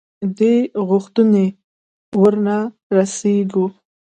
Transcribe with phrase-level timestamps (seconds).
[0.37, 0.53] دې
[0.87, 1.45] غوښتنې
[2.21, 2.57] ورنه
[2.95, 3.65] رسېږو.